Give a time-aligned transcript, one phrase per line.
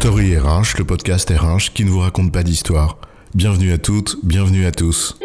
[0.00, 2.98] Story RH, le podcast RH qui ne vous raconte pas d'histoire.
[3.34, 5.18] Bienvenue à toutes, bienvenue à tous.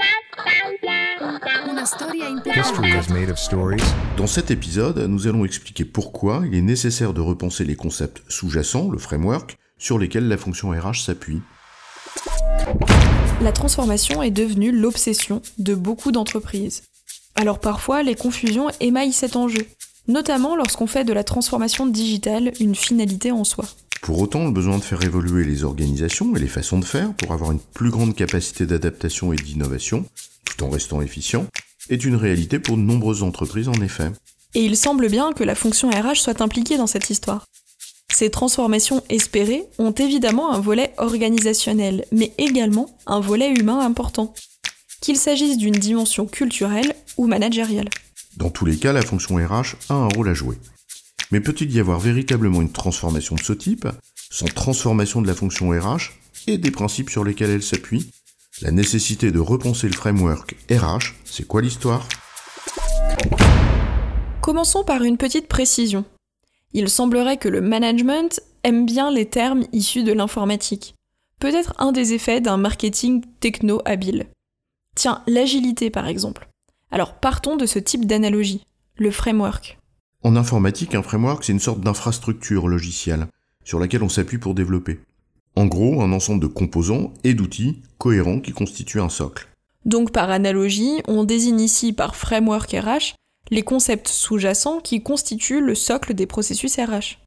[4.15, 8.89] Dans cet épisode, nous allons expliquer pourquoi il est nécessaire de repenser les concepts sous-jacents,
[8.89, 11.42] le framework, sur lesquels la fonction RH s'appuie.
[13.42, 16.83] La transformation est devenue l'obsession de beaucoup d'entreprises.
[17.36, 19.68] Alors parfois, les confusions émaillent cet enjeu,
[20.07, 23.65] notamment lorsqu'on fait de la transformation digitale une finalité en soi.
[24.01, 27.33] Pour autant, le besoin de faire évoluer les organisations et les façons de faire pour
[27.33, 30.05] avoir une plus grande capacité d'adaptation et d'innovation,
[30.43, 31.46] tout en restant efficient,
[31.89, 34.11] est une réalité pour de nombreuses entreprises en effet.
[34.56, 37.45] Et il semble bien que la fonction RH soit impliquée dans cette histoire.
[38.11, 44.33] Ces transformations espérées ont évidemment un volet organisationnel, mais également un volet humain important,
[45.00, 47.89] qu'il s'agisse d'une dimension culturelle ou managériale.
[48.38, 50.58] Dans tous les cas, la fonction RH a un rôle à jouer.
[51.31, 53.88] Mais peut-il y avoir véritablement une transformation de ce type,
[54.30, 56.12] sans transformation de la fonction RH
[56.48, 58.12] et des principes sur lesquels elle s'appuie?
[58.62, 62.08] La nécessité de repenser le framework RH, c'est quoi l'histoire?
[64.42, 66.04] Commençons par une petite précision.
[66.73, 70.95] Il semblerait que le management aime bien les termes issus de l'informatique.
[71.40, 74.28] Peut-être un des effets d'un marketing techno-habile.
[74.95, 76.50] Tiens, l'agilité par exemple.
[76.92, 78.66] Alors partons de ce type d'analogie,
[78.98, 79.81] le framework.
[80.23, 83.27] En informatique, un framework, c'est une sorte d'infrastructure logicielle
[83.64, 85.00] sur laquelle on s'appuie pour développer.
[85.55, 89.47] En gros, un ensemble de composants et d'outils cohérents qui constituent un socle.
[89.86, 93.16] Donc par analogie, on désigne ici par framework RH
[93.49, 97.17] les concepts sous-jacents qui constituent le socle des processus RH.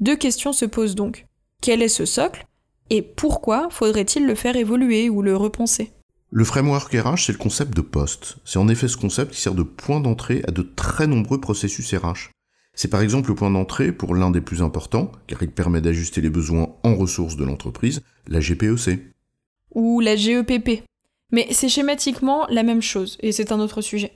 [0.00, 1.26] Deux questions se posent donc.
[1.62, 2.46] Quel est ce socle
[2.90, 5.92] et pourquoi faudrait-il le faire évoluer ou le repenser?
[6.36, 8.38] Le framework RH, c'est le concept de poste.
[8.44, 11.94] C'est en effet ce concept qui sert de point d'entrée à de très nombreux processus
[11.94, 12.32] RH.
[12.74, 16.20] C'est par exemple le point d'entrée pour l'un des plus importants, car il permet d'ajuster
[16.20, 19.12] les besoins en ressources de l'entreprise, la GPEC.
[19.76, 20.82] Ou la GEPP.
[21.30, 24.12] Mais c'est schématiquement la même chose, et c'est un autre sujet.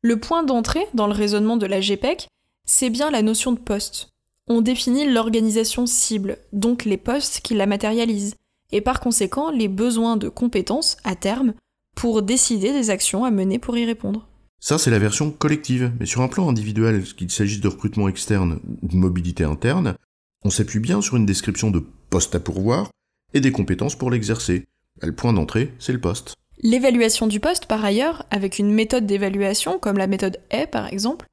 [0.00, 2.28] Le point d'entrée dans le raisonnement de la GPEC,
[2.64, 4.08] c'est bien la notion de poste.
[4.48, 8.36] On définit l'organisation cible, donc les postes qui la matérialisent,
[8.72, 11.54] et par conséquent les besoins de compétences, à terme,
[11.94, 14.28] pour décider des actions à mener pour y répondre.
[14.58, 18.60] Ça, c'est la version collective, mais sur un plan individuel, qu'il s'agisse de recrutement externe
[18.82, 19.96] ou de mobilité interne,
[20.44, 22.90] on s'appuie bien sur une description de poste à pourvoir
[23.34, 24.66] et des compétences pour l'exercer.
[25.00, 26.36] Le point d'entrée, c'est le poste.
[26.62, 31.26] L'évaluation du poste, par ailleurs, avec une méthode d'évaluation, comme la méthode E par exemple,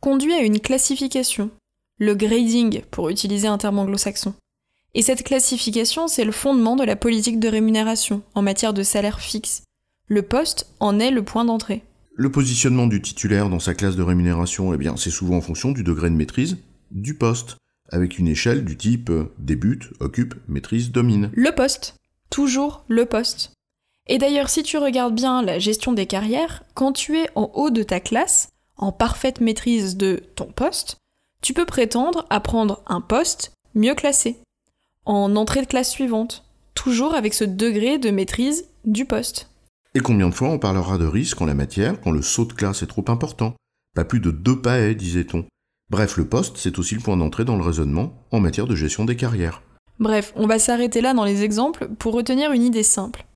[0.00, 1.50] conduit à une classification,
[1.98, 4.34] le grading pour utiliser un terme anglo-saxon.
[4.94, 9.20] Et cette classification, c'est le fondement de la politique de rémunération en matière de salaire
[9.20, 9.62] fixe.
[10.06, 11.82] Le poste en est le point d'entrée.
[12.14, 15.72] Le positionnement du titulaire dans sa classe de rémunération, eh bien, c'est souvent en fonction
[15.72, 16.58] du degré de maîtrise
[16.92, 17.56] du poste,
[17.90, 21.30] avec une échelle du type euh, débute, occupe, maîtrise, domine.
[21.34, 21.96] Le poste.
[22.30, 23.52] Toujours le poste.
[24.06, 27.70] Et d'ailleurs, si tu regardes bien la gestion des carrières, quand tu es en haut
[27.70, 30.98] de ta classe, en parfaite maîtrise de ton poste,
[31.42, 34.38] tu peux prétendre à prendre un poste mieux classé,
[35.04, 36.44] en entrée de classe suivante,
[36.74, 39.50] toujours avec ce degré de maîtrise du poste.
[39.94, 42.52] Et combien de fois on parlera de risque en la matière quand le saut de
[42.52, 43.54] classe est trop important?
[43.94, 45.46] Pas plus de deux pas disait-on.
[45.90, 49.04] Bref, le poste, c'est aussi le point d'entrée dans le raisonnement en matière de gestion
[49.04, 49.62] des carrières.
[50.00, 53.26] Bref, on va s'arrêter là dans les exemples pour retenir une idée simple.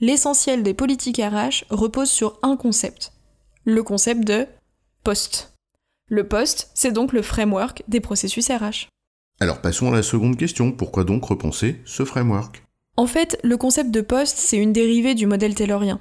[0.00, 3.12] L'essentiel des politiques RH repose sur un concept,
[3.64, 4.46] le concept de
[5.04, 5.54] poste.
[6.08, 8.86] Le poste, c'est donc le framework des processus RH.
[9.40, 12.64] Alors passons à la seconde question, pourquoi donc repenser ce framework?
[12.96, 16.00] En fait, le concept de poste, c'est une dérivée du modèle taylorien.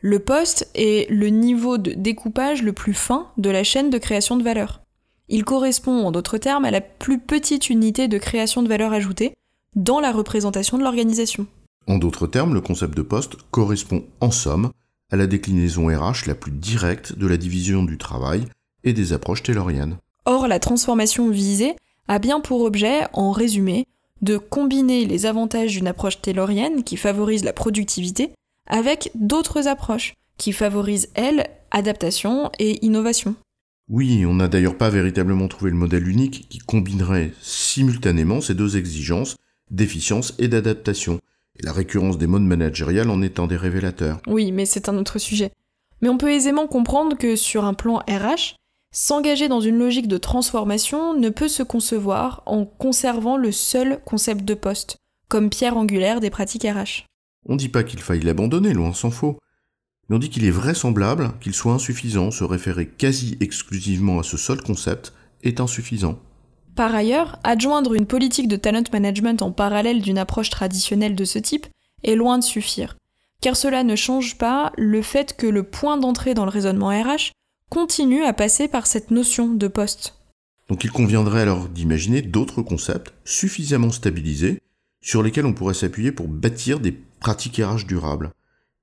[0.00, 4.36] Le poste est le niveau de découpage le plus fin de la chaîne de création
[4.36, 4.80] de valeur.
[5.28, 9.32] Il correspond, en d'autres termes, à la plus petite unité de création de valeur ajoutée
[9.76, 11.46] dans la représentation de l'organisation.
[11.86, 14.72] En d'autres termes, le concept de poste correspond en somme
[15.12, 18.46] à la déclinaison RH la plus directe de la division du travail
[18.82, 19.98] et des approches tayloriennes.
[20.24, 21.76] Or, la transformation visée
[22.08, 23.86] a bien pour objet, en résumé,
[24.20, 28.30] de combiner les avantages d'une approche taylorienne qui favorise la productivité
[28.66, 33.34] avec d'autres approches qui favorisent, elles, adaptation et innovation.
[33.88, 38.76] Oui, on n'a d'ailleurs pas véritablement trouvé le modèle unique qui combinerait simultanément ces deux
[38.76, 39.36] exigences
[39.70, 41.20] d'efficience et d'adaptation.
[41.58, 44.20] Et la récurrence des modes managériels en est un des révélateurs.
[44.26, 45.50] Oui, mais c'est un autre sujet.
[46.00, 48.56] Mais on peut aisément comprendre que sur un plan RH,
[48.94, 54.44] S'engager dans une logique de transformation ne peut se concevoir en conservant le seul concept
[54.44, 54.98] de poste,
[55.28, 57.06] comme pierre angulaire des pratiques RH.
[57.48, 59.38] On ne dit pas qu'il faille l'abandonner, loin s'en faut.
[60.08, 64.36] Mais on dit qu'il est vraisemblable qu'il soit insuffisant, se référer quasi exclusivement à ce
[64.36, 66.18] seul concept est insuffisant.
[66.76, 71.38] Par ailleurs, adjoindre une politique de talent management en parallèle d'une approche traditionnelle de ce
[71.38, 71.66] type
[72.04, 72.96] est loin de suffire,
[73.40, 77.32] car cela ne change pas le fait que le point d'entrée dans le raisonnement RH
[77.72, 80.18] continue à passer par cette notion de poste.
[80.68, 84.60] Donc il conviendrait alors d'imaginer d'autres concepts suffisamment stabilisés
[85.00, 88.30] sur lesquels on pourrait s'appuyer pour bâtir des pratiques RH durables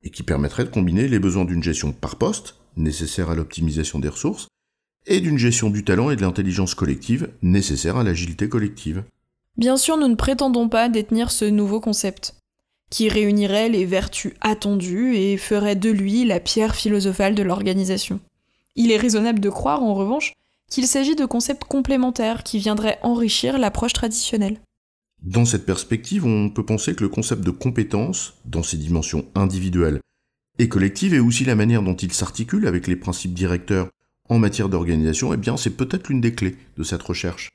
[0.02, 4.10] et qui permettraient de combiner les besoins d'une gestion par poste, nécessaire à l'optimisation des
[4.10, 4.48] ressources,
[5.06, 9.04] et d'une gestion du talent et de l'intelligence collective, nécessaire à l'agilité collective.
[9.56, 12.34] Bien sûr, nous ne prétendons pas détenir ce nouveau concept,
[12.90, 18.20] qui réunirait les vertus attendues et ferait de lui la pierre philosophale de l'organisation.
[18.76, 20.34] Il est raisonnable de croire, en revanche,
[20.70, 24.60] qu'il s'agit de concepts complémentaires qui viendraient enrichir l'approche traditionnelle.
[25.22, 30.00] Dans cette perspective, on peut penser que le concept de compétence, dans ses dimensions individuelles
[30.60, 33.90] et collectives, et aussi la manière dont il s'articule avec les principes directeurs
[34.30, 37.50] en matière d'organisation, eh bien c'est peut-être l'une des clés de cette recherche.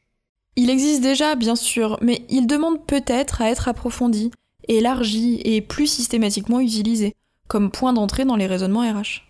[0.57, 4.31] Il existe déjà, bien sûr, mais il demande peut-être à être approfondi,
[4.69, 7.15] élargi et plus systématiquement utilisé,
[7.49, 9.23] comme point d'entrée dans les raisonnements RH.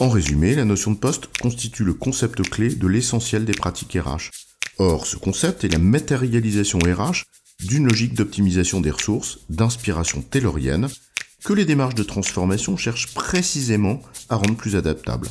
[0.00, 4.30] En résumé, la notion de poste constitue le concept clé de l'essentiel des pratiques RH.
[4.78, 7.24] Or, ce concept est la matérialisation RH
[7.64, 10.88] d'une logique d'optimisation des ressources, d'inspiration taylorienne,
[11.44, 15.28] que les démarches de transformation cherchent précisément à rendre plus adaptable.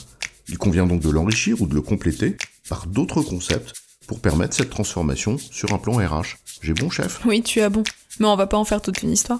[0.50, 2.36] Il convient donc de l'enrichir ou de le compléter
[2.68, 3.74] par d'autres concepts
[4.06, 6.38] pour permettre cette transformation sur un plan RH.
[6.62, 7.22] J'ai bon, chef?
[7.26, 7.84] Oui, tu as bon.
[8.20, 9.40] Mais on va pas en faire toute une histoire.